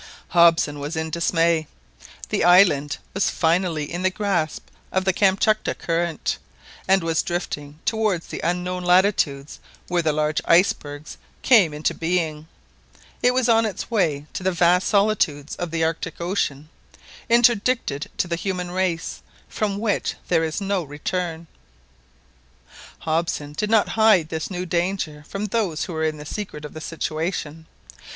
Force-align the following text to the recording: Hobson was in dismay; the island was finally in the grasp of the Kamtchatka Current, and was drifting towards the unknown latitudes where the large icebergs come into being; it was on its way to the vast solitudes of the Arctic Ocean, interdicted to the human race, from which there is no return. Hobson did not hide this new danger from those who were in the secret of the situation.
Hobson 0.29 0.79
was 0.79 0.95
in 0.95 1.11
dismay; 1.11 1.67
the 2.29 2.43
island 2.43 2.97
was 3.13 3.29
finally 3.29 3.83
in 3.83 4.01
the 4.01 4.09
grasp 4.09 4.65
of 4.91 5.05
the 5.05 5.13
Kamtchatka 5.13 5.75
Current, 5.75 6.39
and 6.87 7.03
was 7.03 7.21
drifting 7.21 7.77
towards 7.85 8.25
the 8.25 8.41
unknown 8.43 8.81
latitudes 8.83 9.59
where 9.89 10.01
the 10.01 10.11
large 10.11 10.41
icebergs 10.45 11.19
come 11.43 11.71
into 11.71 11.93
being; 11.93 12.47
it 13.21 13.31
was 13.35 13.47
on 13.47 13.63
its 13.63 13.91
way 13.91 14.25
to 14.33 14.41
the 14.41 14.51
vast 14.51 14.87
solitudes 14.87 15.55
of 15.57 15.69
the 15.69 15.83
Arctic 15.83 16.19
Ocean, 16.19 16.69
interdicted 17.29 18.09
to 18.17 18.27
the 18.27 18.35
human 18.35 18.71
race, 18.71 19.21
from 19.47 19.77
which 19.77 20.15
there 20.29 20.43
is 20.43 20.59
no 20.59 20.81
return. 20.81 21.45
Hobson 23.01 23.53
did 23.53 23.69
not 23.69 23.89
hide 23.89 24.29
this 24.29 24.49
new 24.49 24.65
danger 24.65 25.23
from 25.29 25.45
those 25.45 25.83
who 25.83 25.93
were 25.93 26.03
in 26.03 26.17
the 26.17 26.25
secret 26.25 26.65
of 26.65 26.73
the 26.73 26.81
situation. 26.81 27.67